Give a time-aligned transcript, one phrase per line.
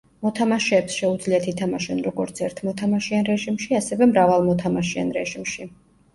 [0.25, 5.71] მოთამაშეებს შეუძლიათ ითამაშონ როგორც ერთმოთამაშიან რეჟიმში, ასევე მრავალმოთამაშიან რეჟიმში.